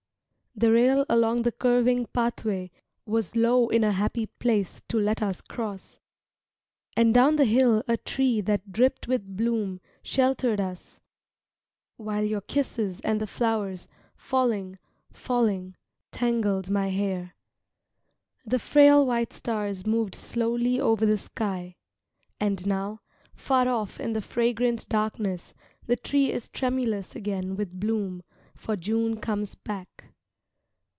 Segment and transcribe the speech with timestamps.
[0.53, 2.71] The rail along the curving pathway
[3.05, 5.97] Was low in a happy place to let us cross,
[6.97, 10.99] And down the hill a tree that dripped with bloom Sheltered us
[11.95, 14.77] While your kisses and the flowers, Falling,
[15.13, 15.77] falling,
[16.11, 17.33] Tangled my hair....
[18.45, 21.77] The frail white stars moved slowly over the sky.
[22.41, 22.99] And now,
[23.33, 25.53] far off In the fragrant darkness
[25.87, 28.21] The tree is tremulous again with bloom
[28.53, 29.87] For June comes back.